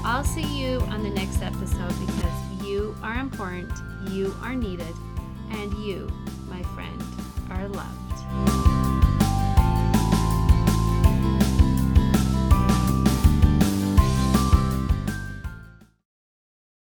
I'll 0.04 0.24
see 0.24 0.60
you 0.60 0.80
on 0.82 1.02
the 1.02 1.10
next 1.10 1.42
episode 1.42 1.94
because 2.06 2.55
you 2.76 2.94
are 3.02 3.14
important, 3.14 3.72
you 4.10 4.34
are 4.42 4.54
needed, 4.54 4.94
and 5.52 5.72
you, 5.78 6.10
my 6.46 6.62
friend, 6.74 7.02
are 7.48 7.66
loved. 7.68 8.75